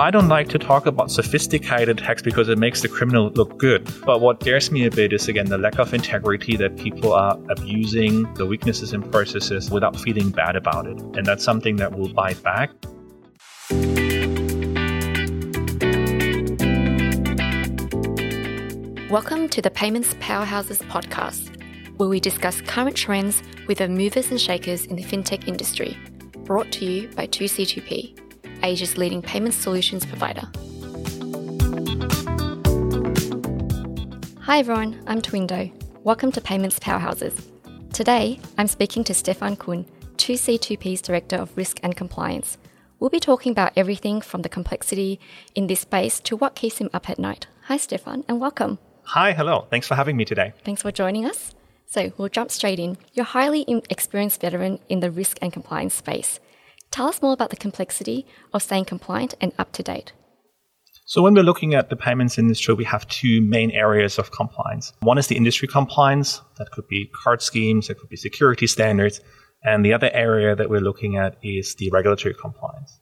[0.00, 3.88] I don't like to talk about sophisticated hacks because it makes the criminal look good.
[4.04, 7.38] But what scares me a bit is again the lack of integrity that people are
[7.48, 11.00] abusing the weaknesses in processes without feeling bad about it.
[11.16, 12.70] And that's something that will bite back.
[19.08, 21.62] Welcome to the Payments Powerhouses podcast,
[21.98, 25.96] where we discuss current trends with the movers and shakers in the fintech industry.
[26.38, 28.23] Brought to you by 2C2P.
[28.64, 30.48] Asia's leading payment solutions provider.
[34.40, 35.70] Hi everyone, I'm Twindo.
[36.02, 37.34] Welcome to Payments Powerhouses.
[37.92, 39.84] Today, I'm speaking to Stefan Kuhn,
[40.16, 42.56] 2C2P's Director of Risk and Compliance.
[42.98, 45.20] We'll be talking about everything from the complexity
[45.54, 47.46] in this space to what keeps him up at night.
[47.64, 48.78] Hi, Stefan, and welcome.
[49.02, 49.66] Hi, hello.
[49.68, 50.54] Thanks for having me today.
[50.64, 51.54] Thanks for joining us.
[51.84, 52.96] So, we'll jump straight in.
[53.12, 56.40] You're a highly experienced veteran in the risk and compliance space.
[56.94, 60.12] Tell us more about the complexity of staying compliant and up to date.
[61.06, 64.92] So, when we're looking at the payments industry, we have two main areas of compliance.
[65.00, 69.20] One is the industry compliance, that could be card schemes, that could be security standards.
[69.64, 73.00] And the other area that we're looking at is the regulatory compliance.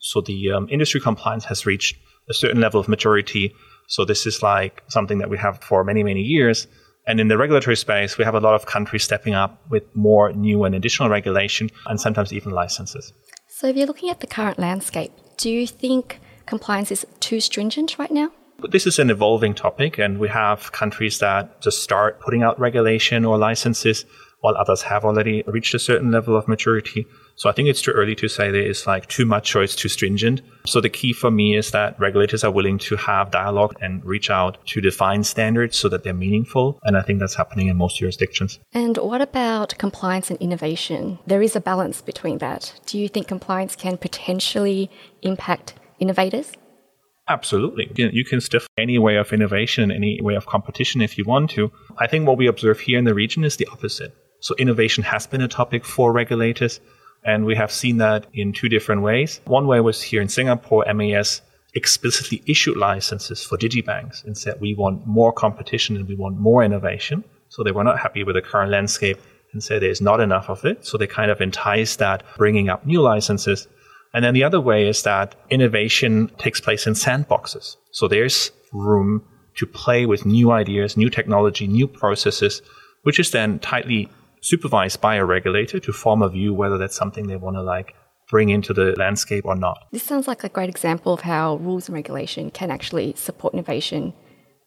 [0.00, 1.96] So, the um, industry compliance has reached
[2.28, 3.54] a certain level of maturity.
[3.88, 6.66] So, this is like something that we have for many, many years.
[7.06, 10.30] And in the regulatory space, we have a lot of countries stepping up with more
[10.34, 13.14] new and additional regulation and sometimes even licenses.
[13.60, 17.98] So, if you're looking at the current landscape, do you think compliance is too stringent
[17.98, 18.30] right now?
[18.70, 23.26] This is an evolving topic, and we have countries that just start putting out regulation
[23.26, 24.06] or licenses,
[24.40, 27.06] while others have already reached a certain level of maturity.
[27.36, 29.76] So I think it's too early to say there is like too much or it's
[29.76, 30.42] too stringent.
[30.66, 34.30] So the key for me is that regulators are willing to have dialogue and reach
[34.30, 36.78] out to define standards so that they're meaningful.
[36.84, 38.58] And I think that's happening in most jurisdictions.
[38.72, 41.18] And what about compliance and innovation?
[41.26, 42.72] There is a balance between that.
[42.86, 44.90] Do you think compliance can potentially
[45.22, 46.52] impact innovators?
[47.28, 47.92] Absolutely.
[47.94, 51.70] You can stiff any way of innovation, any way of competition if you want to.
[51.96, 54.12] I think what we observe here in the region is the opposite.
[54.40, 56.80] So innovation has been a topic for regulators.
[57.22, 59.40] And we have seen that in two different ways.
[59.44, 61.42] One way was here in Singapore, MAS
[61.74, 66.64] explicitly issued licenses for digibanks and said we want more competition and we want more
[66.64, 67.22] innovation.
[67.48, 69.18] So they were not happy with the current landscape
[69.52, 70.86] and said there's not enough of it.
[70.86, 73.68] So they kind of enticed that, bringing up new licenses.
[74.14, 77.76] And then the other way is that innovation takes place in sandboxes.
[77.92, 79.22] So there's room
[79.56, 82.62] to play with new ideas, new technology, new processes,
[83.02, 84.08] which is then tightly
[84.40, 87.94] supervised by a regulator to form a view whether that's something they want to like
[88.28, 89.88] bring into the landscape or not.
[89.90, 94.12] This sounds like a great example of how rules and regulation can actually support innovation.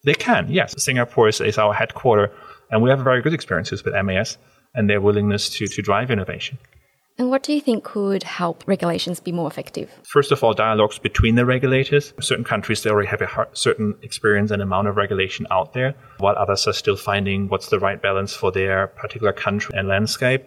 [0.04, 0.74] They can, yes.
[0.76, 2.30] Singapore is, is our headquarter,
[2.70, 4.36] and we have very good experiences with MAS
[4.74, 6.58] and their willingness to, to drive innovation.
[7.16, 9.88] And what do you think could help regulations be more effective?
[10.02, 12.12] First of all, dialogues between the regulators.
[12.20, 16.34] Certain countries, they already have a certain experience and amount of regulation out there, while
[16.36, 20.44] others are still finding what's the right balance for their particular country and landscape.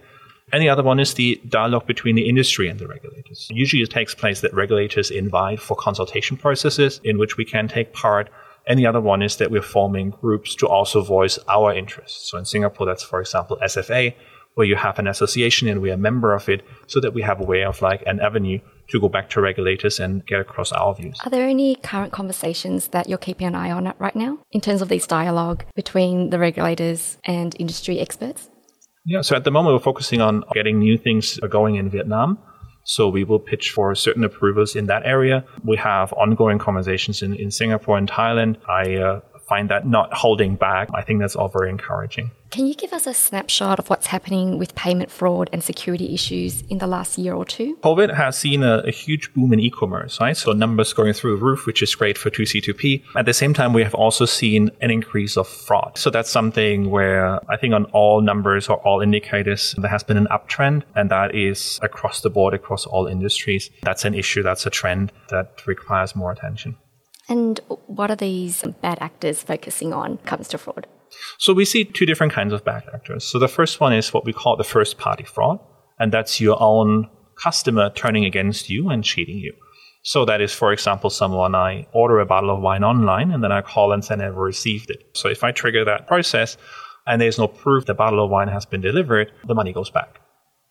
[0.52, 3.48] And the other one is the dialogue between the industry and the regulators.
[3.50, 7.94] Usually it takes place that regulators invite for consultation processes in which we can take
[7.94, 8.30] part.
[8.66, 12.30] And the other one is that we're forming groups to also voice our interests.
[12.30, 14.14] So in Singapore, that's, for example, SFA,
[14.58, 17.40] where you have an association and we're a member of it so that we have
[17.40, 18.58] a way of like an avenue
[18.88, 21.20] to go back to regulators and get across our views.
[21.24, 24.82] Are there any current conversations that you're keeping an eye on right now in terms
[24.82, 28.50] of this dialogue between the regulators and industry experts?
[29.06, 32.40] Yeah, so at the moment we're focusing on getting new things going in Vietnam.
[32.84, 35.46] So we will pitch for certain approvals in that area.
[35.64, 38.58] We have ongoing conversations in, in Singapore and Thailand.
[38.68, 40.90] I uh, find that not holding back.
[40.94, 42.32] I think that's all very encouraging.
[42.50, 46.62] Can you give us a snapshot of what's happening with payment fraud and security issues
[46.70, 47.76] in the last year or two?
[47.84, 50.36] COVID has seen a, a huge boom in e-commerce, right?
[50.36, 53.04] So numbers going through the roof, which is great for 2C2P.
[53.16, 55.98] At the same time, we have also seen an increase of fraud.
[55.98, 60.18] So that's something where I think on all numbers or all indicators, there has been
[60.18, 63.70] an uptrend and that is across the board, across all industries.
[63.84, 64.42] That's an issue.
[64.42, 66.78] That's a trend that requires more attention.
[67.30, 70.88] And what are these bad actors focusing on comes to fraud?
[71.38, 73.26] So we see two different kinds of bad actors.
[73.26, 75.60] So the first one is what we call the first party fraud,
[76.00, 77.10] and that's your own
[77.42, 79.54] customer turning against you and cheating you.
[80.04, 83.52] So that is, for example, someone I order a bottle of wine online and then
[83.52, 85.04] I call and say I never received it.
[85.14, 86.56] So if I trigger that process
[87.06, 90.22] and there's no proof the bottle of wine has been delivered, the money goes back.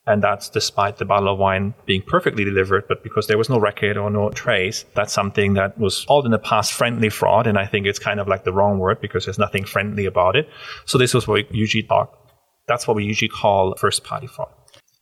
[0.08, 3.58] And that's despite the bottle of wine being perfectly delivered, but because there was no
[3.58, 7.48] record or no trace, that's something that was called in the past friendly fraud.
[7.48, 10.36] And I think it's kind of like the wrong word because there's nothing friendly about
[10.36, 10.48] it.
[10.84, 12.16] So this was what we usually talk.
[12.68, 14.48] That's what we usually call first party fraud.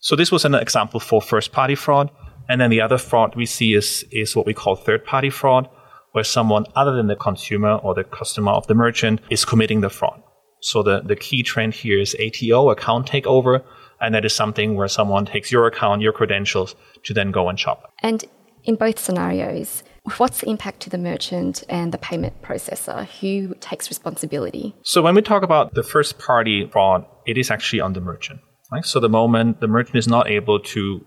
[0.01, 2.11] So this was an example for first party fraud.
[2.49, 5.69] And then the other fraud we see is, is what we call third party fraud,
[6.13, 9.91] where someone other than the consumer or the customer of the merchant is committing the
[9.91, 10.23] fraud.
[10.61, 13.63] So the, the key trend here is ATO, account takeover,
[14.05, 16.75] and that is something where someone takes your account, your credentials
[17.05, 17.93] to then go and shop.
[18.03, 18.25] And
[18.65, 19.83] in both scenarios,
[20.17, 23.07] what's the impact to the merchant and the payment processor?
[23.21, 24.75] Who takes responsibility?
[24.83, 28.41] So when we talk about the first party fraud, it is actually on the merchant.
[28.73, 28.85] Right?
[28.85, 31.05] So the moment the merchant is not able to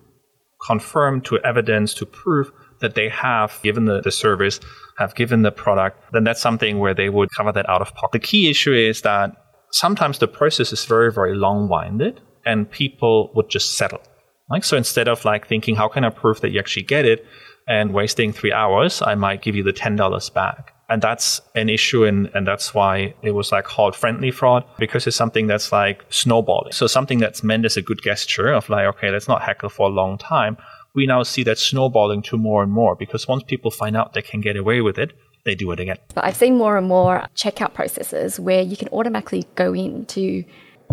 [0.66, 2.52] confirm to evidence to prove
[2.82, 4.60] that they have given the, the service,
[4.98, 8.22] have given the product, then that's something where they would cover that out of pocket.
[8.22, 9.32] The key issue is that
[9.72, 14.02] sometimes the process is very, very long winded and people would just settle.
[14.50, 17.26] Like, so instead of like thinking, how can I prove that you actually get it
[17.68, 20.74] and wasting three hours, I might give you the $10 back.
[20.90, 22.06] And that's an issue.
[22.06, 26.06] And, and that's why it was like called friendly fraud because it's something that's like
[26.10, 26.72] snowballing.
[26.72, 29.90] So something that's meant as a good gesture of like, okay, let's not heckle for
[29.90, 30.56] a long time.
[30.96, 34.22] We now see that snowballing to more and more because once people find out they
[34.22, 35.12] can get away with it,
[35.44, 35.98] they do it again.
[36.16, 40.46] But I've seen more and more checkout processes where you can automatically go into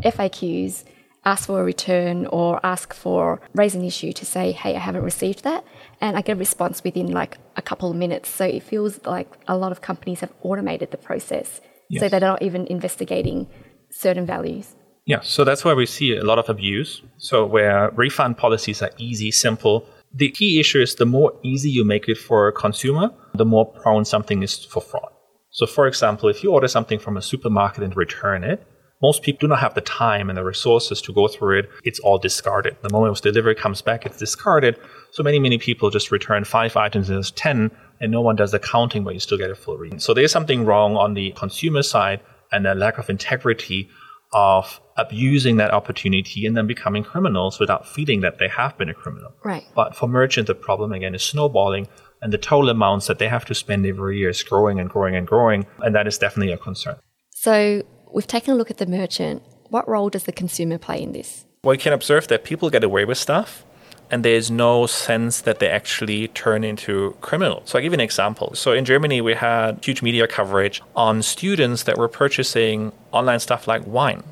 [0.03, 0.85] FAQs
[1.25, 5.03] ask for a return or ask for raise an issue to say, hey, I haven't
[5.03, 5.65] received that.
[6.01, 8.29] And I get a response within like a couple of minutes.
[8.29, 12.01] So it feels like a lot of companies have automated the process yes.
[12.01, 13.47] so they're not even investigating
[13.91, 14.75] certain values.
[15.07, 17.03] Yeah, so that's where we see a lot of abuse.
[17.19, 19.87] So where refund policies are easy, simple.
[20.15, 23.67] The key issue is the more easy you make it for a consumer, the more
[23.67, 25.11] prone something is for fraud.
[25.51, 28.67] So for example, if you order something from a supermarket and return it,
[29.05, 31.71] most people do not have the time and the resources to go through it.
[31.85, 32.75] It's all discarded.
[32.81, 34.79] The moment the delivery comes back, it's discarded.
[35.13, 37.71] So many, many people just return five items as 10
[38.01, 39.99] and no one does the counting, but you still get a full reading.
[39.99, 42.21] So there's something wrong on the consumer side
[42.51, 43.91] and a lack of integrity
[44.33, 48.95] of abusing that opportunity and then becoming criminals without feeling that they have been a
[48.95, 49.33] criminal.
[49.45, 49.65] Right.
[49.75, 51.89] But for merchants, the problem again is snowballing
[52.23, 55.15] and the total amounts that they have to spend every year is growing and growing
[55.15, 55.67] and growing.
[55.81, 56.97] And that is definitely a concern.
[57.31, 57.83] So
[58.15, 59.43] We've taken a look at the merchant.
[59.71, 61.47] What role does the consumer play in this?
[61.65, 63.65] Well, you can observe that people get away with stuff
[64.09, 67.71] and there's no sense that they actually turn into criminals.
[67.71, 68.55] So I'll give you an example.
[68.55, 73.67] So in Germany, we had huge media coverage on students that were purchasing online stuff
[73.67, 74.23] like wine.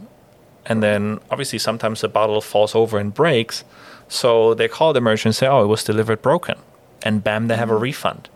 [0.65, 3.65] And then obviously sometimes the bottle falls over and breaks.
[4.07, 6.57] So they call the merchant and say, oh, it was delivered broken.
[7.03, 7.83] And bam, they have a mm-hmm.
[7.83, 8.29] refund.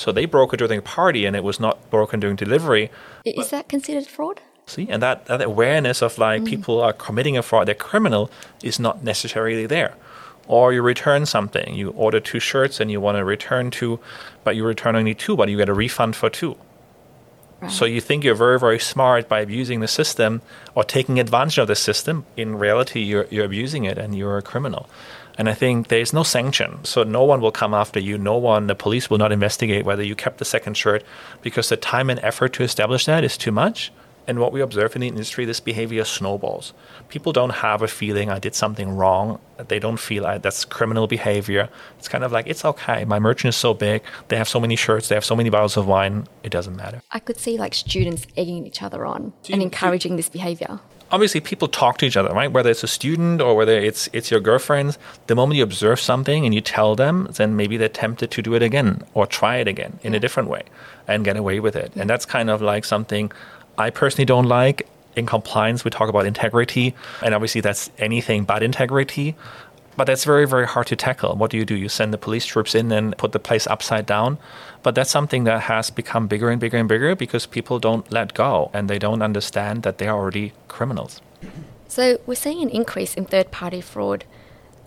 [0.00, 2.90] So they broke it during a party and it was not broken during delivery.
[3.26, 4.40] Is that considered fraud?
[4.64, 6.46] See, and that, that awareness of like mm.
[6.46, 8.30] people are committing a fraud, they're criminal,
[8.62, 9.94] is not necessarily there.
[10.48, 14.00] Or you return something, you order two shirts and you want to return two,
[14.42, 16.56] but you return only two, but you get a refund for two.
[17.60, 17.70] Right.
[17.70, 20.40] So you think you're very, very smart by abusing the system
[20.74, 22.24] or taking advantage of the system.
[22.38, 24.88] In reality, you're, you're abusing it and you're a criminal.
[25.38, 26.84] And I think there's no sanction.
[26.84, 28.18] So no one will come after you.
[28.18, 31.04] No one, the police will not investigate whether you kept the second shirt
[31.42, 33.92] because the time and effort to establish that is too much.
[34.26, 36.72] And what we observe in the industry, this behavior snowballs.
[37.08, 39.40] People don't have a feeling I did something wrong.
[39.66, 41.68] They don't feel like that's criminal behavior.
[41.98, 43.04] It's kind of like, it's okay.
[43.04, 44.02] My merchant is so big.
[44.28, 45.08] They have so many shirts.
[45.08, 46.28] They have so many bottles of wine.
[46.44, 47.02] It doesn't matter.
[47.10, 50.80] I could see like students egging each other on and encouraging this behavior
[51.10, 52.50] obviously people talk to each other, right?
[52.50, 56.44] Whether it's a student or whether it's it's your girlfriends, the moment you observe something
[56.44, 59.68] and you tell them, then maybe they're tempted to do it again or try it
[59.68, 60.62] again in a different way
[61.06, 61.92] and get away with it.
[61.96, 63.32] And that's kind of like something
[63.78, 64.88] I personally don't like.
[65.16, 69.34] In compliance, we talk about integrity, and obviously that's anything but integrity.
[69.96, 71.36] But that's very, very hard to tackle.
[71.36, 71.74] What do you do?
[71.74, 74.38] You send the police troops in and put the place upside down.
[74.82, 78.32] But that's something that has become bigger and bigger and bigger because people don't let
[78.34, 81.20] go and they don't understand that they are already criminals.
[81.88, 84.24] So we're seeing an increase in third party fraud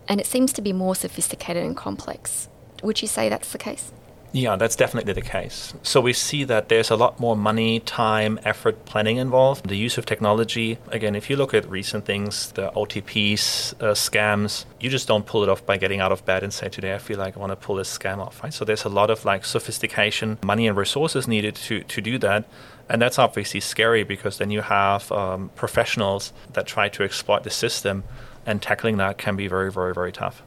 [0.08, 2.48] and it seems to be more sophisticated and complex.
[2.82, 3.92] Would you say that's the case?
[4.36, 5.76] Yeah, that's definitely the case.
[5.84, 9.70] So we see that there's a lot more money, time, effort, planning involved.
[9.70, 10.80] The use of technology.
[10.88, 15.44] Again, if you look at recent things, the OTPs, uh, scams, you just don't pull
[15.44, 17.52] it off by getting out of bed and say, today I feel like I want
[17.52, 18.52] to pull this scam off, right?
[18.52, 22.46] So there's a lot of like sophistication, money and resources needed to, to do that.
[22.90, 27.52] And that's obviously scary because then you have um, professionals that try to exploit the
[27.52, 28.04] system
[28.48, 30.42] and tackling that can be very, very, very tough.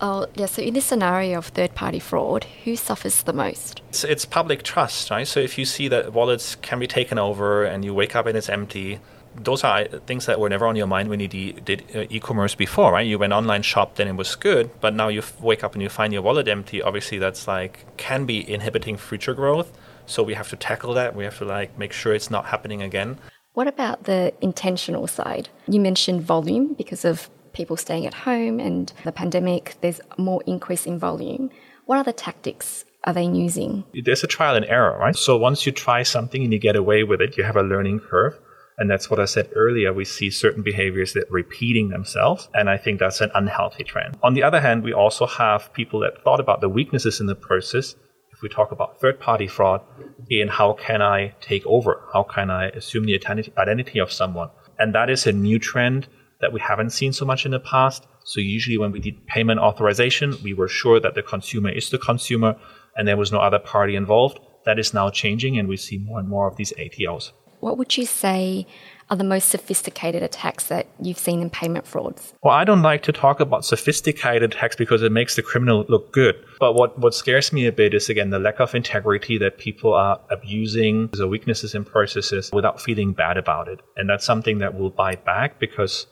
[0.00, 0.46] Oh, yeah.
[0.46, 3.80] So, in this scenario of third party fraud, who suffers the most?
[3.88, 5.26] It's, it's, public trust, right?
[5.26, 8.36] So, if you see that wallets can be taken over and you wake up and
[8.36, 9.00] it's empty,
[9.34, 12.92] those are things that were never on your mind when you did uh, e-commerce before,
[12.92, 13.06] right?
[13.06, 15.88] You went online shop, then it was good, but now you wake up and you
[15.88, 16.82] find your wallet empty.
[16.82, 19.72] Obviously, that's like can be inhibiting future growth.
[20.06, 21.14] So we have to tackle that.
[21.14, 23.18] We have to like make sure it's not happening again.
[23.54, 25.48] What about the intentional side?
[25.66, 30.86] You mentioned volume because of people staying at home and the pandemic, there's more increase
[30.86, 31.50] in volume.
[31.86, 33.84] What other tactics are they using?
[34.04, 35.16] There's a trial and error, right?
[35.16, 38.00] So once you try something and you get away with it, you have a learning
[38.00, 38.38] curve.
[38.78, 39.90] And that's what I said earlier.
[39.94, 42.50] We see certain behaviors that repeating themselves.
[42.52, 44.18] And I think that's an unhealthy trend.
[44.22, 47.34] On the other hand, we also have people that thought about the weaknesses in the
[47.34, 47.94] process.
[48.32, 49.80] If we talk about third party fraud
[50.28, 52.02] in how can I take over?
[52.12, 53.18] How can I assume the
[53.56, 54.50] identity of someone?
[54.78, 56.06] And that is a new trend
[56.46, 58.06] that we haven't seen so much in the past.
[58.22, 61.98] So usually when we did payment authorization, we were sure that the consumer is the
[61.98, 62.54] consumer
[62.96, 64.38] and there was no other party involved.
[64.64, 67.32] That is now changing and we see more and more of these ATOs.
[67.58, 68.64] What would you say
[69.10, 72.32] are the most sophisticated attacks that you've seen in payment frauds?
[72.44, 76.12] Well, I don't like to talk about sophisticated attacks because it makes the criminal look
[76.12, 76.36] good.
[76.60, 79.94] But what, what scares me a bit is, again, the lack of integrity that people
[79.94, 83.80] are abusing the weaknesses in processes without feeling bad about it.
[83.96, 86.06] And that's something that will bite back because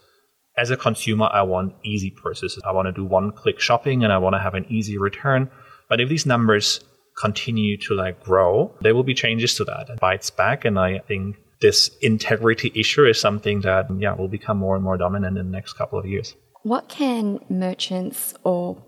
[0.56, 2.62] as a consumer, I want easy processes.
[2.64, 5.50] I want to do one click shopping and I want to have an easy return.
[5.88, 6.80] But if these numbers
[7.20, 10.64] continue to like grow, there will be changes to that and bites back.
[10.64, 14.96] And I think this integrity issue is something that yeah will become more and more
[14.96, 16.34] dominant in the next couple of years.
[16.62, 18.82] What can merchants or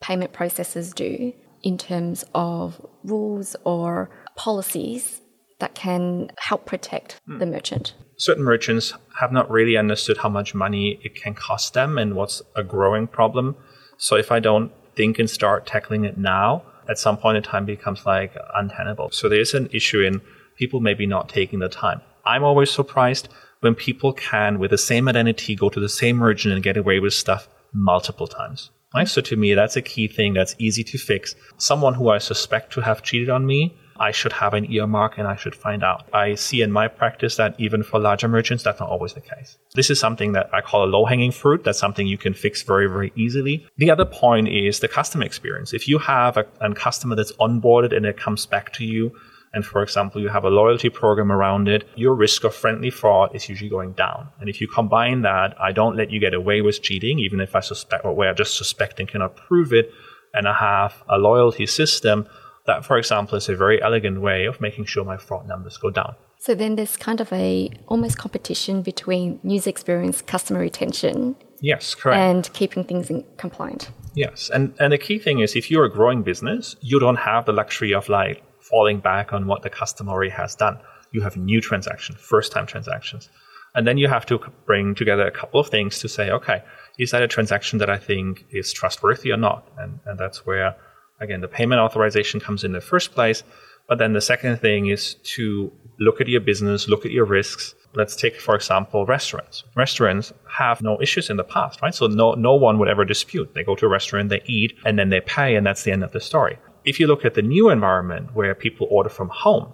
[0.00, 1.32] payment processors do
[1.62, 5.20] in terms of rules or policies
[5.58, 7.38] that can help protect hmm.
[7.38, 7.94] the merchant?
[8.18, 12.42] Certain merchants have not really understood how much money it can cost them and what's
[12.56, 13.56] a growing problem.
[13.96, 17.64] So if I don't think and start tackling it now, at some point in time
[17.64, 19.10] becomes like untenable.
[19.12, 20.20] So there's an issue in
[20.56, 22.00] people maybe not taking the time.
[22.26, 23.28] I'm always surprised
[23.60, 26.98] when people can, with the same identity, go to the same merchant and get away
[26.98, 28.70] with stuff multiple times.
[28.94, 29.06] Right?
[29.06, 31.36] So to me, that's a key thing that's easy to fix.
[31.58, 35.26] Someone who I suspect to have cheated on me, I should have an earmark and
[35.26, 36.08] I should find out.
[36.12, 39.58] I see in my practice that even for larger merchants, that's not always the case.
[39.74, 41.64] This is something that I call a low hanging fruit.
[41.64, 43.66] That's something you can fix very, very easily.
[43.76, 45.72] The other point is the customer experience.
[45.72, 49.12] If you have a, a customer that's onboarded and it comes back to you
[49.52, 53.34] and for example, you have a loyalty program around it, your risk of friendly fraud
[53.34, 54.28] is usually going down.
[54.40, 57.56] And if you combine that, I don't let you get away with cheating, even if
[57.56, 59.90] I suspect or where I just suspect and cannot prove it,
[60.34, 62.28] and I have a loyalty system,
[62.68, 65.90] that, for example, is a very elegant way of making sure my fraud numbers go
[65.90, 66.14] down.
[66.38, 71.34] So then there's kind of a almost competition between user experience, customer retention.
[71.60, 72.18] Yes, correct.
[72.18, 73.90] And keeping things in compliant.
[74.14, 74.50] Yes.
[74.54, 77.52] And and the key thing is if you're a growing business, you don't have the
[77.52, 80.78] luxury of like falling back on what the customer already has done.
[81.10, 83.28] You have new transactions, first time transactions.
[83.74, 86.62] And then you have to bring together a couple of things to say, okay,
[86.98, 89.68] is that a transaction that I think is trustworthy or not?
[89.78, 90.76] And, and that's where,
[91.20, 93.42] again, the payment authorization comes in the first place.
[93.88, 97.74] But then the second thing is to look at your business, look at your risks.
[97.94, 99.64] Let's take, for example, restaurants.
[99.74, 101.94] Restaurants have no issues in the past, right?
[101.94, 103.54] So no, no one would ever dispute.
[103.54, 106.04] They go to a restaurant, they eat, and then they pay, and that's the end
[106.04, 106.58] of the story.
[106.84, 109.72] If you look at the new environment where people order from home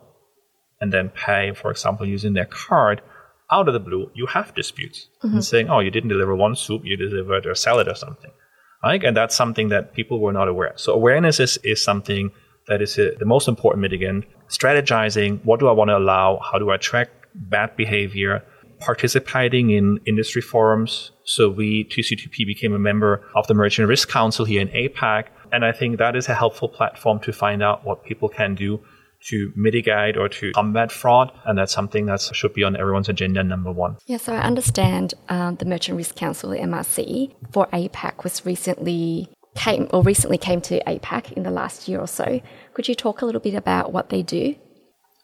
[0.81, 3.03] and then pay, for example, using their card,
[3.51, 5.37] out of the blue, you have disputes mm-hmm.
[5.37, 8.31] and saying, oh, you didn't deliver one soup, you delivered a salad or something.
[8.85, 9.03] Right?
[9.03, 10.71] And that's something that people were not aware.
[10.71, 10.81] Of.
[10.81, 12.31] So awareness is, is something
[12.69, 14.25] that is a, the most important mitigant.
[14.49, 16.41] Strategizing, what do I want to allow?
[16.51, 18.45] How do I track bad behavior?
[18.81, 21.13] Participating in industry forums.
[21.25, 25.65] So we, 2C2P, became a member of the Merchant Risk Council here in APAC and
[25.65, 28.81] I think that is a helpful platform to find out what people can do
[29.29, 31.33] to mitigate or to combat fraud.
[31.45, 33.97] And that's something that should be on everyone's agenda, number one.
[34.07, 39.29] Yeah, so I understand um, the Merchant Risk Council, the MRC, for APAC was recently
[39.55, 42.41] came or recently came to APAC in the last year or so.
[42.75, 44.57] Could you talk a little bit about what they do?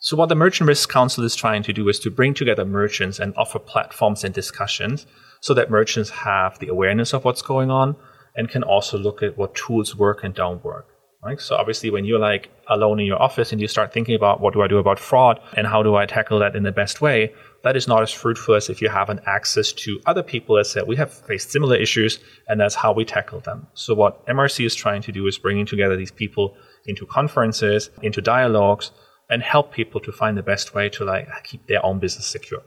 [0.02, 3.18] So, what the Merchant Risk Council is trying to do is to bring together merchants
[3.18, 5.06] and offer platforms and discussions
[5.40, 7.96] so that merchants have the awareness of what's going on,
[8.34, 10.86] and can also look at what tools work and don't work.
[11.22, 11.38] Right?
[11.38, 14.54] So obviously when you're like alone in your office and you start thinking about what
[14.54, 17.34] do I do about fraud and how do I tackle that in the best way,
[17.62, 20.64] that is not as fruitful as if you have an access to other people that
[20.64, 23.66] said we have faced similar issues and that's how we tackle them.
[23.74, 28.22] So what MRC is trying to do is bringing together these people into conferences, into
[28.22, 28.90] dialogues,
[29.28, 32.62] and help people to find the best way to like keep their own business secure.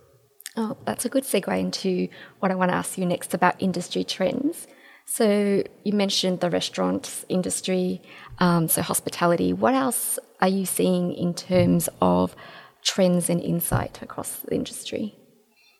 [0.56, 2.08] Oh, that's a good segue into
[2.40, 4.68] what I want to ask you next about industry trends.
[5.06, 8.02] So you mentioned the restaurant industry,
[8.40, 9.54] um, so hospitality.
[9.54, 12.36] What else are you seeing in terms of
[12.84, 15.16] trends and insight across the industry?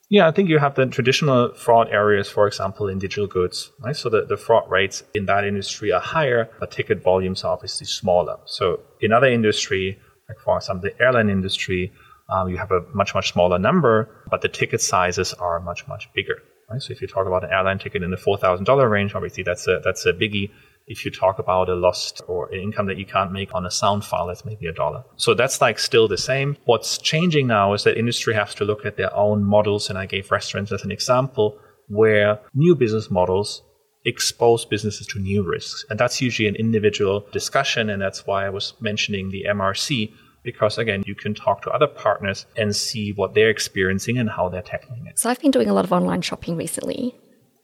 [0.10, 3.96] Yeah, I think you have the traditional fraud areas, for example, in digital goods, right?
[3.96, 7.88] So the, the fraud rates in that industry are higher, but ticket volumes are obviously
[7.88, 8.38] smaller.
[8.46, 10.00] So in other industry,
[10.30, 11.92] like for example, the airline industry,
[12.30, 16.10] um, you have a much, much smaller number, but the ticket sizes are much, much
[16.14, 16.44] bigger.
[16.74, 16.82] Right?
[16.82, 19.44] So if you talk about an airline ticket in the four thousand dollar range, obviously
[19.44, 20.50] that's a that's a biggie.
[20.86, 24.04] If you talk about a lost or income that you can't make on a sound
[24.04, 25.04] file, that's maybe a dollar.
[25.16, 26.58] So that's like still the same.
[26.66, 30.08] What's changing now is that industry has to look at their own models, and I
[30.08, 33.62] gave restaurants as an example where new business models
[34.06, 35.86] expose businesses to new risks.
[35.90, 37.90] And that's usually an individual discussion.
[37.90, 40.12] And that's why I was mentioning the MRC,
[40.44, 44.50] because again, you can talk to other partners and see what they're experiencing and how
[44.50, 45.18] they're tackling it.
[45.18, 47.16] So I've been doing a lot of online shopping recently.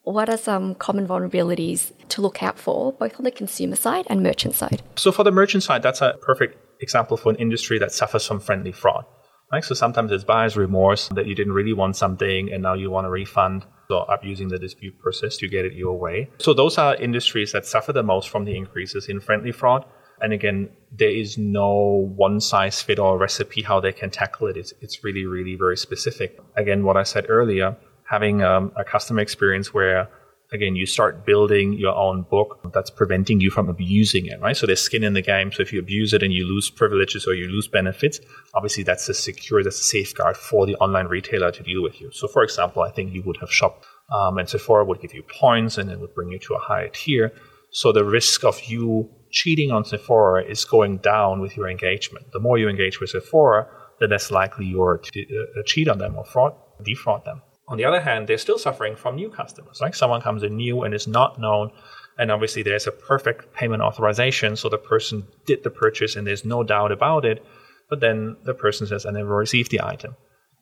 [0.04, 4.24] What are some common vulnerabilities to look out for, both on the consumer side and
[4.24, 4.82] merchant side?
[4.96, 8.40] So for the merchant side, that's a perfect example for an industry that suffers from
[8.40, 9.06] friendly fraud.
[9.52, 9.64] Right?
[9.64, 13.08] So sometimes it's buyer's remorse that you didn't really want something and now you want
[13.08, 13.66] a refund.
[13.90, 16.30] So abusing the dispute process to get it your way.
[16.38, 19.86] So those are industries that suffer the most from the increases in friendly fraud.
[20.22, 24.58] And again, there is no one size fit all recipe how they can tackle it.
[24.58, 26.40] It's, it's really, really very specific.
[26.56, 30.10] Again, what I said earlier, having um, a customer experience where
[30.52, 34.58] again, you start building your own book that's preventing you from abusing it, right?
[34.58, 35.52] So there's skin in the game.
[35.52, 38.20] So if you abuse it and you lose privileges or you lose benefits,
[38.54, 42.12] obviously that's a secure, that's a safeguard for the online retailer to deal with you.
[42.12, 45.24] So for example, I think you would have shopped um, and Sephora would give you
[45.24, 47.32] points and it would bring you to a higher tier.
[47.72, 52.32] So the risk of you cheating on Sephora is going down with your engagement.
[52.32, 53.68] The more you engage with Sephora,
[54.00, 57.42] the less likely you are to uh, cheat on them or fraud, defraud them.
[57.68, 59.80] On the other hand, they're still suffering from new customers.
[59.80, 61.72] Like someone comes in new and is not known,
[62.18, 66.44] and obviously there's a perfect payment authorization, so the person did the purchase and there's
[66.44, 67.46] no doubt about it.
[67.90, 70.16] But then the person says, "I never received the item,"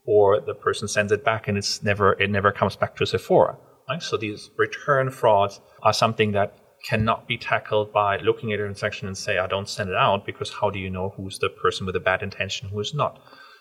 [0.06, 3.58] or the person sends it back and it's never it never comes back to Sephora.
[3.90, 4.04] Right?
[4.04, 9.08] So these return frauds are something that cannot be tackled by looking at a transaction
[9.08, 11.86] and say, "I don't send it out," because how do you know who's the person
[11.86, 13.20] with a bad intention, who is not?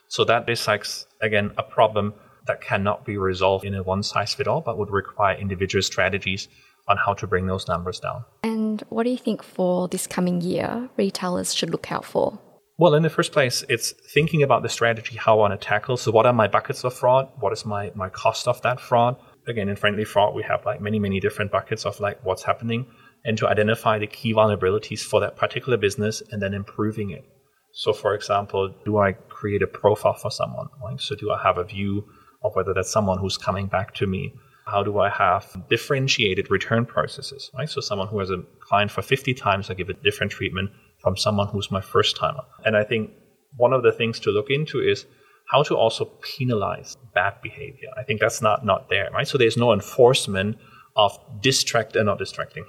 [0.08, 0.86] So that is like
[1.20, 2.14] again a problem
[2.46, 6.48] that cannot be resolved in a one size fit all, but would require individual strategies
[6.88, 8.24] on how to bring those numbers down.
[8.44, 12.38] And what do you think for this coming year retailers should look out for?
[12.78, 15.96] Well, in the first place, it's thinking about the strategy, how I want to tackle.
[15.96, 17.28] So, what are my buckets of fraud?
[17.40, 19.16] What is my, my cost of that fraud?
[19.48, 22.86] Again, in friendly fraud, we have like many, many different buckets of like what's happening
[23.26, 27.24] and to identify the key vulnerabilities for that particular business and then improving it.
[27.72, 30.68] So, for example, do I create a profile for someone?
[30.98, 32.06] So, do I have a view
[32.46, 34.32] of whether that's someone who's coming back to me.
[34.66, 37.50] How do I have differentiated return processes?
[37.56, 37.68] Right?
[37.68, 41.16] So someone who has a client for 50 times, I give a different treatment from
[41.16, 42.42] someone who's my first timer.
[42.64, 43.10] And I think
[43.56, 45.06] one of the things to look into is
[45.50, 47.88] how to also penalize bad behavior.
[47.96, 49.28] I think that's not not there, right?
[49.28, 50.56] So there's no enforcement
[50.96, 52.64] of distract and uh, not distracting.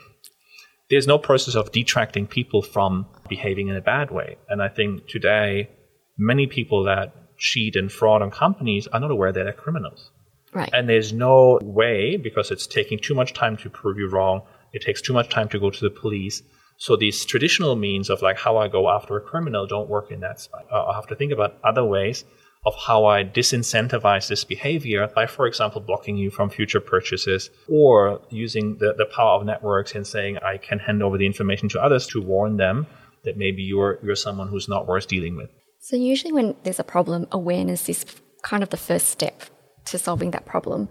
[0.90, 4.38] There's no process of detracting people from behaving in a bad way.
[4.50, 5.70] And I think today
[6.18, 10.12] many people that cheat and fraud on companies are not aware that they're criminals.
[10.54, 10.70] Right.
[10.74, 14.42] And there's no way, because it's taking too much time to prove you wrong,
[14.74, 16.42] it takes too much time to go to the police.
[16.78, 20.22] So these traditional means of like how I go after a criminal don't work in
[20.22, 20.66] that spot.
[20.72, 22.24] Uh, I have to think about other ways
[22.68, 28.20] of how I disincentivize this behavior by, for example, blocking you from future purchases or
[28.30, 31.82] using the, the power of networks and saying I can hand over the information to
[31.82, 32.86] others to warn them
[33.24, 35.50] that maybe you're, you're someone who's not worth dealing with.
[35.80, 38.06] So, usually, when there's a problem, awareness is
[38.42, 39.44] kind of the first step
[39.86, 40.90] to solving that problem.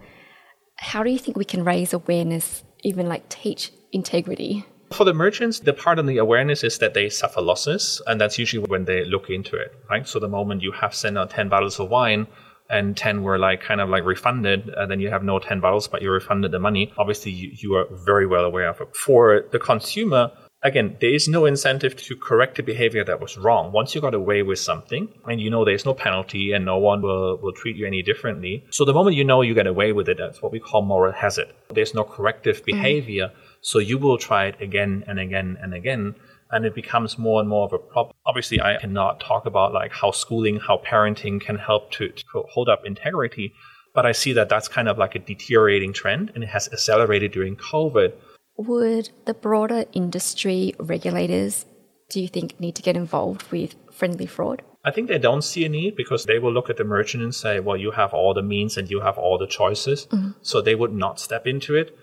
[0.76, 4.64] How do you think we can raise awareness, even like teach integrity?
[4.92, 8.38] For the merchants, the part on the awareness is that they suffer losses, and that's
[8.38, 10.06] usually when they look into it, right?
[10.06, 12.26] So, the moment you have sent out 10 bottles of wine,
[12.68, 15.86] and 10 were like kind of like refunded and then you have no 10 bottles
[15.86, 19.44] but you refunded the money obviously you, you are very well aware of it for
[19.52, 23.72] the consumer again, there is no incentive to correct the behavior that was wrong.
[23.72, 27.02] Once you got away with something and you know there's no penalty and no one
[27.02, 28.64] will, will treat you any differently.
[28.70, 31.12] So the moment you know you get away with it, that's what we call moral
[31.12, 31.52] hazard.
[31.72, 32.66] There's no corrective mm.
[32.66, 33.28] behavior.
[33.28, 33.45] Mm.
[33.66, 36.14] So you will try it again and again and again.
[36.52, 38.14] And it becomes more and more of a problem.
[38.24, 42.68] Obviously, I cannot talk about like how schooling, how parenting can help to, to hold
[42.68, 43.52] up integrity.
[43.94, 47.32] But I see that that's kind of like a deteriorating trend and it has accelerated
[47.32, 48.12] during COVID
[48.56, 51.66] would the broader industry regulators,
[52.10, 54.62] do you think, need to get involved with friendly fraud?
[54.84, 57.34] I think they don't see a need because they will look at the merchant and
[57.34, 60.06] say, well, you have all the means and you have all the choices.
[60.06, 60.30] Mm-hmm.
[60.42, 61.96] So they would not step into it.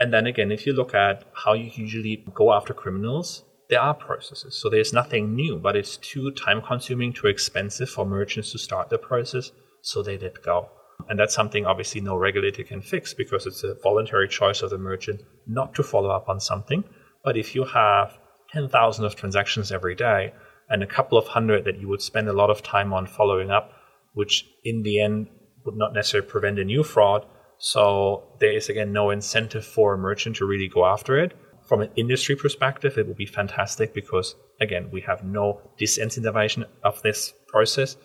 [0.00, 3.94] And then again, if you look at how you usually go after criminals, there are
[3.94, 4.56] processes.
[4.56, 8.88] So there's nothing new, but it's too time consuming, too expensive for merchants to start
[8.88, 9.52] the process.
[9.82, 10.70] So they let go.
[11.08, 14.78] And that's something obviously no regulator can fix because it's a voluntary choice of the
[14.78, 16.82] merchant not to follow up on something.
[17.22, 18.18] But if you have
[18.52, 20.32] 10,000 of transactions every day
[20.68, 23.50] and a couple of hundred that you would spend a lot of time on following
[23.50, 23.72] up,
[24.14, 25.28] which in the end
[25.64, 27.26] would not necessarily prevent a new fraud.
[27.60, 31.36] So there is again no incentive for a merchant to really go after it.
[31.68, 37.00] From an industry perspective, it will be fantastic because again, we have no disincentivization of
[37.02, 37.96] this process.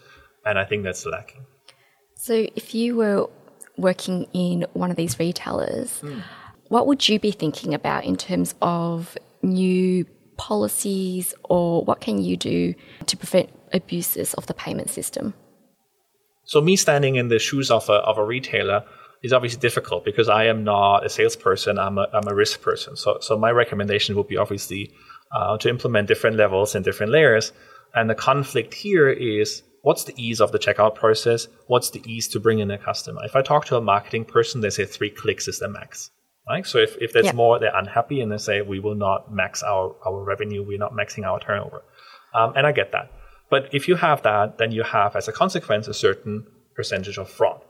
[0.45, 1.45] And I think that's lacking.
[2.15, 3.29] So if you were
[3.77, 6.21] working in one of these retailers, mm.
[6.67, 10.05] what would you be thinking about in terms of new
[10.37, 12.73] policies or what can you do
[13.05, 15.33] to prevent abuses of the payment system?
[16.43, 18.83] So me standing in the shoes of a, of a retailer
[19.23, 21.79] is obviously difficult because I am not a salesperson.
[21.79, 22.95] I'm a, I'm a risk person.
[22.95, 24.93] So, so my recommendation would be obviously
[25.31, 27.51] uh, to implement different levels and different layers.
[27.93, 31.47] And the conflict here is what's the ease of the checkout process?
[31.67, 33.21] What's the ease to bring in a customer?
[33.23, 36.11] If I talk to a marketing person, they say three clicks is the max.
[36.47, 36.65] Right?
[36.65, 39.95] So if, if there's more, they're unhappy and they say we will not max our,
[40.05, 41.83] our revenue, we're not maxing our turnover.
[42.35, 43.11] Um, and I get that.
[43.49, 47.29] But if you have that, then you have as a consequence a certain percentage of
[47.29, 47.61] fraud.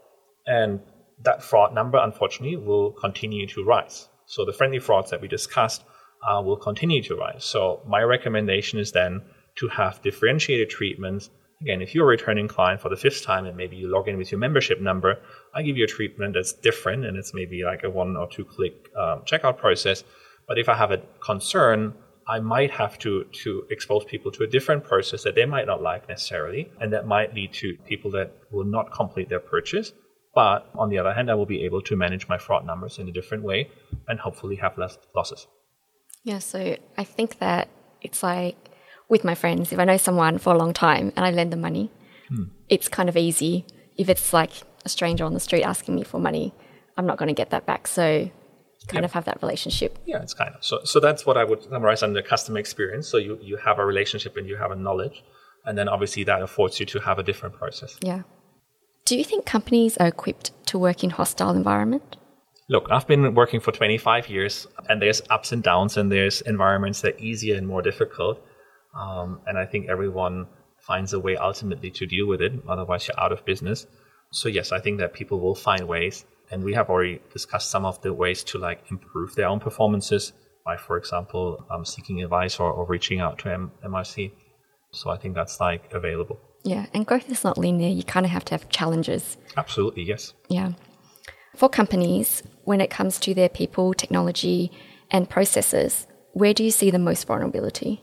[0.45, 0.81] And
[1.23, 4.08] that fraud number, unfortunately, will continue to rise.
[4.25, 5.84] So the friendly frauds that we discussed
[6.28, 7.45] uh, will continue to rise.
[7.45, 9.21] So my recommendation is then
[9.56, 11.30] to have differentiated treatments.
[11.62, 14.17] Again, if you're a returning client for the fifth time and maybe you log in
[14.17, 15.19] with your membership number,
[15.54, 18.43] I give you a treatment that's different and it's maybe like a one or two
[18.43, 20.04] click um, checkout process.
[20.47, 21.93] But if I have a concern,
[22.28, 25.82] I might have to to expose people to a different process that they might not
[25.82, 29.93] like necessarily, and that might lead to people that will not complete their purchase.
[30.36, 33.08] But on the other hand, I will be able to manage my fraud numbers in
[33.08, 33.69] a different way
[34.08, 35.48] and hopefully have less losses.
[36.24, 37.69] Yeah, so I think that
[38.02, 38.58] it's like
[39.08, 41.62] with my friends, if I know someone for a long time and I lend them
[41.62, 41.89] money,
[42.28, 42.45] hmm.
[42.67, 43.65] it's kind of easy.
[43.98, 44.52] If it's like
[44.84, 46.54] a stranger on the street asking me for money,
[46.98, 47.88] I'm not going to get that back.
[47.88, 48.30] So
[48.88, 49.06] kind yeah.
[49.06, 49.98] of have that relationship.
[50.06, 50.84] Yeah, it's kind of so.
[50.84, 53.08] So that's what I would summarize under customer experience.
[53.08, 55.24] So you you have a relationship and you have a knowledge,
[55.65, 57.98] and then obviously that affords you to have a different process.
[58.02, 58.24] Yeah.
[59.06, 62.18] Do you think companies are equipped to work in hostile environment?
[62.70, 67.02] Look, I've been working for 25 years, and there's ups and downs, and there's environments
[67.02, 68.44] that are easier and more difficult.
[68.96, 70.48] Um, and I think everyone
[70.80, 72.54] finds a way ultimately to deal with it.
[72.68, 73.86] Otherwise, you're out of business.
[74.32, 77.86] So yes, I think that people will find ways and we have already discussed some
[77.86, 82.60] of the ways to like improve their own performances by, for example, um, seeking advice
[82.60, 84.32] or, or, reaching out to M- MRC.
[84.91, 86.39] So I think that's like available.
[86.65, 87.89] Yeah, and growth is not linear.
[87.89, 89.38] You kind of have to have challenges.
[89.56, 90.34] Absolutely, yes.
[90.49, 90.71] Yeah.
[91.56, 94.71] For companies, when it comes to their people, technology,
[95.12, 98.01] and processes, where do you see the most vulnerability?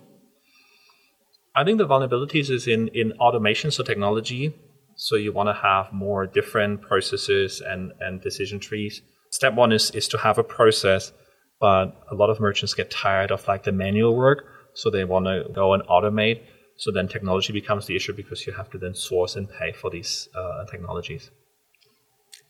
[1.57, 4.55] I think the vulnerabilities is in, in automation, so technology,
[4.95, 9.03] so you want to have more different processes and, and decision trees.
[9.31, 11.13] Step one is, is to have a process,
[11.61, 14.45] but a lot of merchants get tired of like the manual work.
[14.75, 16.43] So they want to go and automate.
[16.77, 19.91] So then technology becomes the issue because you have to then source and pay for
[19.91, 21.31] these uh, technologies.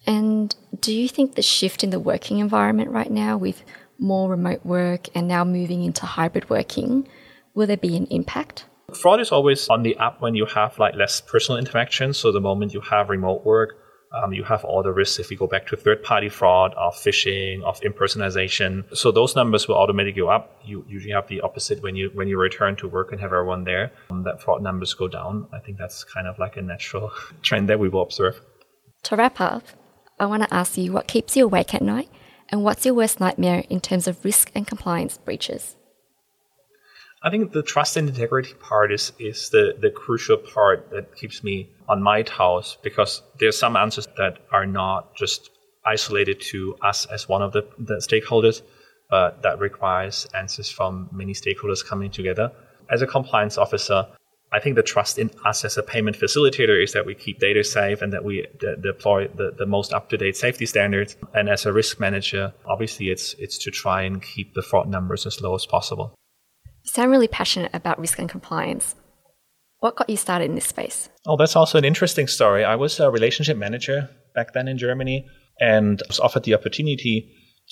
[0.06, 3.62] And do you think the shift in the working environment right now with
[3.98, 7.06] more remote work and now moving into hybrid working,
[7.54, 8.64] will there be an impact?
[8.94, 12.12] Fraud is always on the up when you have like less personal interaction.
[12.12, 13.76] So the moment you have remote work,
[14.12, 16.94] um, you have all the risks if you go back to third party fraud, of
[16.94, 18.84] phishing, of impersonation.
[18.94, 20.60] So those numbers will automatically go up.
[20.64, 23.64] You usually have the opposite when you when you return to work and have everyone
[23.64, 23.92] there.
[24.10, 25.46] Um, that fraud numbers go down.
[25.52, 28.40] I think that's kind of like a natural trend that we will observe.
[29.04, 29.64] To wrap up,
[30.20, 32.10] I want to ask you what keeps you awake at night
[32.50, 35.76] and what's your worst nightmare in terms of risk and compliance breaches?
[37.24, 41.42] I think the trust and integrity part is is the, the crucial part that keeps
[41.44, 45.50] me on my house because there's some answers that are not just
[45.84, 48.62] isolated to us as one of the, the stakeholders,
[49.10, 52.50] but that requires answers from many stakeholders coming together.
[52.90, 54.06] As a compliance officer,
[54.54, 57.62] I think the trust in us as a payment facilitator is that we keep data
[57.62, 61.16] safe and that we de- deploy the, the most up to date safety standards.
[61.34, 65.26] And as a risk manager, obviously it's it's to try and keep the fraud numbers
[65.26, 66.14] as low as possible.
[66.84, 68.94] You sound really passionate about risk and compliance.
[69.82, 71.08] What got you started in this space?
[71.26, 72.64] Oh, that's also an interesting story.
[72.64, 75.26] I was a relationship manager back then in Germany
[75.58, 77.28] and was offered the opportunity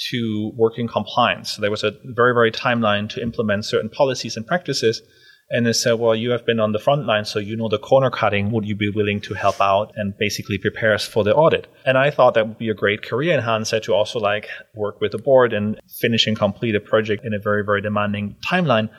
[0.08, 1.52] to work in compliance.
[1.52, 5.02] So there was a very, very timeline to implement certain policies and practices.
[5.50, 7.78] And they said, well, you have been on the front line, so you know the
[7.78, 8.50] corner cutting.
[8.50, 11.68] Would you be willing to help out and basically prepare us for the audit?
[11.86, 15.12] And I thought that would be a great career enhancer to also like work with
[15.12, 18.90] the board and finish and complete a project in a very, very demanding timeline.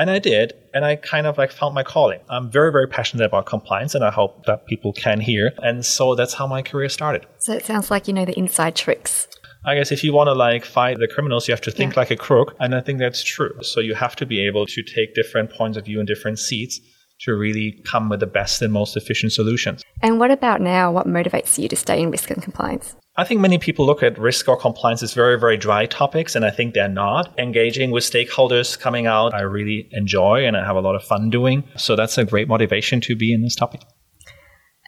[0.00, 2.20] And I did, and I kind of like found my calling.
[2.30, 5.52] I'm very, very passionate about compliance, and I hope that people can hear.
[5.58, 7.26] And so that's how my career started.
[7.36, 9.28] So it sounds like you know the inside tricks.
[9.66, 12.00] I guess if you want to like fight the criminals, you have to think yeah.
[12.00, 12.56] like a crook.
[12.60, 13.52] And I think that's true.
[13.60, 16.80] So you have to be able to take different points of view and different seats
[17.26, 19.82] to really come with the best and most efficient solutions.
[20.00, 20.90] And what about now?
[20.90, 22.96] What motivates you to stay in risk and compliance?
[23.20, 26.42] I think many people look at risk or compliance as very, very dry topics, and
[26.42, 27.38] I think they're not.
[27.38, 31.28] Engaging with stakeholders coming out, I really enjoy and I have a lot of fun
[31.28, 31.64] doing.
[31.76, 33.82] So that's a great motivation to be in this topic.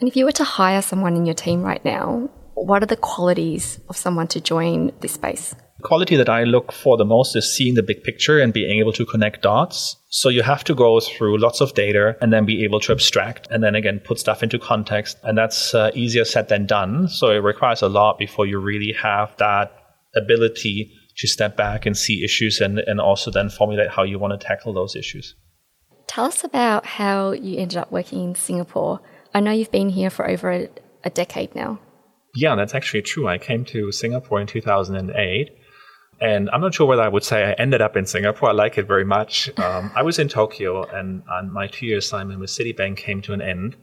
[0.00, 2.96] And if you were to hire someone in your team right now, what are the
[2.96, 5.54] qualities of someone to join this space?
[5.82, 8.92] Quality that I look for the most is seeing the big picture and being able
[8.92, 9.96] to connect dots.
[10.08, 13.48] So you have to go through lots of data and then be able to abstract
[13.50, 15.18] and then again put stuff into context.
[15.22, 17.08] And that's uh, easier said than done.
[17.08, 19.72] So it requires a lot before you really have that
[20.14, 24.38] ability to step back and see issues and, and also then formulate how you want
[24.38, 25.34] to tackle those issues.
[26.06, 29.00] Tell us about how you ended up working in Singapore.
[29.34, 30.68] I know you've been here for over a,
[31.04, 31.80] a decade now.
[32.34, 33.28] Yeah, that's actually true.
[33.28, 35.50] I came to Singapore in 2008
[36.22, 38.50] and I'm not sure whether I would say I ended up in Singapore.
[38.50, 39.50] I like it very much.
[39.62, 43.32] Um, I was in Tokyo, and, and my two year assignment with Citibank came to
[43.32, 43.76] an end.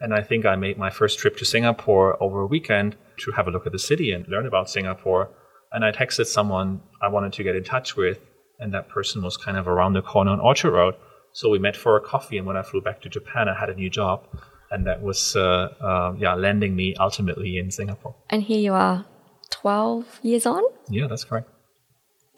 [0.00, 3.46] And I think I made my first trip to Singapore over a weekend to have
[3.46, 5.30] a look at the city and learn about Singapore.
[5.72, 8.18] And I texted someone I wanted to get in touch with,
[8.58, 10.94] and that person was kind of around the corner on Orchard Road.
[11.32, 13.70] So we met for a coffee, and when I flew back to Japan, I had
[13.70, 14.26] a new job,
[14.72, 18.16] and that was uh, uh, yeah landing me ultimately in Singapore.
[18.28, 19.06] And here you are,
[19.50, 20.62] twelve years on.
[20.88, 21.48] Yeah, that's correct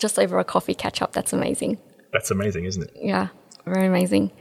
[0.02, 1.12] just over a coffee catch up.
[1.12, 1.78] That's amazing.
[2.12, 2.90] That's amazing, isn't it?
[2.94, 3.28] Yeah,
[3.64, 4.32] very amazing.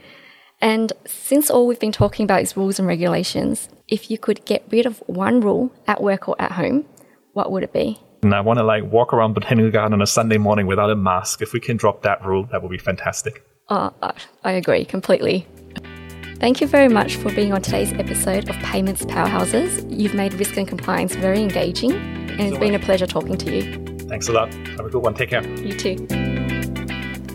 [0.60, 4.62] And since all we've been talking about is rules and regulations, if you could get
[4.70, 6.84] rid of one rule at work or at home,
[7.32, 7.98] what would it be?
[8.22, 10.94] And I want to like walk around Botanical Garden on a Sunday morning without a
[10.94, 11.42] mask.
[11.42, 13.42] If we can drop that rule, that would be fantastic.
[13.68, 13.92] Oh,
[14.44, 15.46] I agree completely.
[16.36, 19.86] Thank you very much for being on today's episode of Payments Powerhouses.
[19.88, 23.91] You've made risk and compliance very engaging, and it's been a pleasure talking to you.
[24.12, 24.52] Thanks a lot.
[24.52, 25.14] Have a good one.
[25.14, 25.42] Take care.
[25.42, 25.96] You too.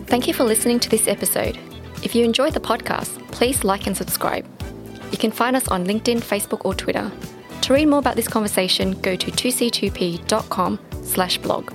[0.06, 1.58] Thank you for listening to this episode.
[2.04, 4.46] If you enjoyed the podcast, please like and subscribe.
[5.10, 7.10] You can find us on LinkedIn, Facebook, or Twitter.
[7.62, 11.72] To read more about this conversation, go to 2c2p.com slash blog.